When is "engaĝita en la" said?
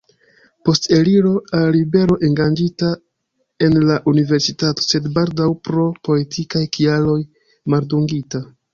2.29-3.99